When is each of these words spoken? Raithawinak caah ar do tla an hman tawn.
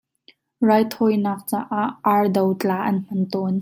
Raithawinak 0.69 1.41
caah 1.49 1.87
ar 2.13 2.25
do 2.35 2.43
tla 2.61 2.77
an 2.89 2.97
hman 3.05 3.21
tawn. 3.31 3.55